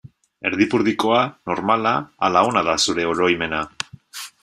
Erdipurdikoa, 0.49 1.19
normala 1.51 1.93
ala 2.29 2.45
ona 2.51 2.67
da 2.71 2.77
zure 2.87 3.09
oroimena? 3.15 3.65